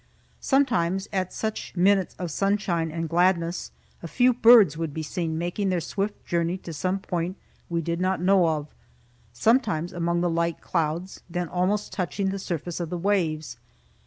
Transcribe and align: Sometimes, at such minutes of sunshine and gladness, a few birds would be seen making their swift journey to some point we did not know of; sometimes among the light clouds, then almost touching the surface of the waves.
Sometimes, 0.39 1.07
at 1.13 1.31
such 1.31 1.75
minutes 1.75 2.15
of 2.17 2.31
sunshine 2.31 2.89
and 2.89 3.07
gladness, 3.07 3.69
a 4.01 4.07
few 4.07 4.33
birds 4.33 4.75
would 4.75 4.95
be 4.95 5.03
seen 5.03 5.37
making 5.37 5.69
their 5.69 5.79
swift 5.79 6.25
journey 6.25 6.57
to 6.57 6.73
some 6.73 6.97
point 6.97 7.37
we 7.69 7.81
did 7.83 8.01
not 8.01 8.19
know 8.19 8.47
of; 8.47 8.65
sometimes 9.31 9.93
among 9.93 10.21
the 10.21 10.27
light 10.27 10.59
clouds, 10.59 11.21
then 11.29 11.47
almost 11.47 11.93
touching 11.93 12.31
the 12.31 12.39
surface 12.39 12.79
of 12.79 12.89
the 12.89 12.97
waves. 12.97 13.57